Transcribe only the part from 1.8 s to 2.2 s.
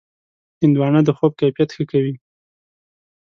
کوي.